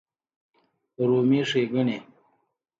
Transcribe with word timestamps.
رومي 1.07 1.41
ښېګڼې 1.49 1.97